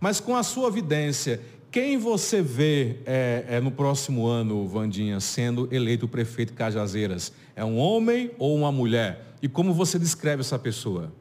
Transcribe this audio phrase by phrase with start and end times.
[0.00, 1.40] Mas com a sua vidência,
[1.70, 7.32] quem você vê é, é, no próximo ano, Vandinha, sendo eleito prefeito de Cajazeiras?
[7.54, 9.34] É um homem ou uma mulher?
[9.42, 11.12] E como você descreve essa pessoa?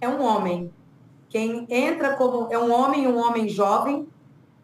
[0.00, 0.72] É um homem.
[1.28, 4.08] Quem entra como é um homem, um homem jovem,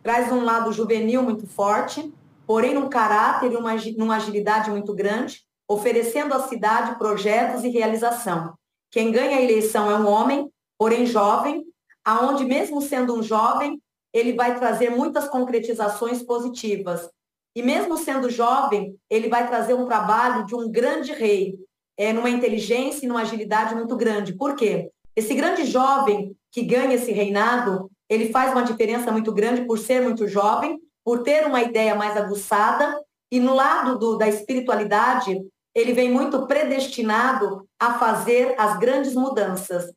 [0.02, 2.12] traz um lado juvenil muito forte,
[2.46, 8.54] porém num caráter e uma, numa agilidade muito grande, oferecendo à cidade projetos e realização.
[8.90, 11.64] Quem ganha a eleição é um homem, porém jovem,
[12.06, 13.82] aonde mesmo sendo um jovem,
[14.14, 17.10] ele vai trazer muitas concretizações positivas.
[17.54, 21.58] E mesmo sendo jovem, ele vai trazer um trabalho de um grande rei,
[21.98, 24.34] é, numa inteligência e numa agilidade muito grande.
[24.34, 24.88] Por quê?
[25.16, 30.00] Esse grande jovem que ganha esse reinado, ele faz uma diferença muito grande por ser
[30.00, 35.40] muito jovem, por ter uma ideia mais aguçada, e no lado do, da espiritualidade,
[35.74, 39.92] ele vem muito predestinado a fazer as grandes mudanças.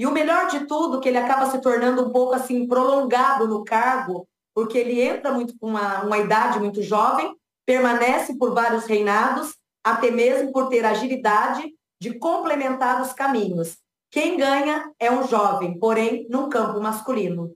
[0.00, 3.62] E o melhor de tudo, que ele acaba se tornando um pouco assim prolongado no
[3.62, 7.34] cargo, porque ele entra muito com uma, uma idade muito jovem,
[7.66, 13.76] permanece por vários reinados, até mesmo por ter agilidade de complementar os caminhos.
[14.10, 17.52] Quem ganha é um jovem, porém num campo masculino.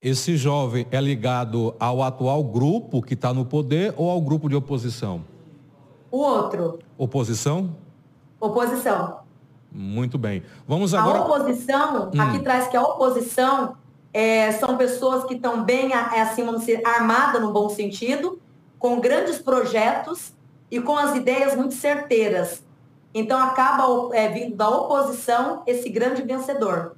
[0.00, 4.54] Esse jovem é ligado ao atual grupo que está no poder ou ao grupo de
[4.54, 5.24] oposição?
[6.12, 6.78] O outro.
[6.96, 7.74] Oposição?
[8.38, 9.26] Oposição.
[9.70, 10.42] Muito bem.
[10.66, 11.18] Vamos agora.
[11.18, 12.20] A oposição, hum.
[12.20, 13.76] aqui traz que a oposição
[14.12, 18.40] é, são pessoas que estão bem, é assim, vamos dizer, armadas no bom sentido,
[18.78, 20.32] com grandes projetos
[20.70, 22.64] e com as ideias muito certeiras.
[23.12, 26.96] Então acaba é, vindo da oposição esse grande vencedor.